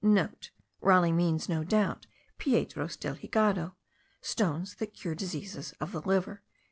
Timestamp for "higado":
3.17-3.75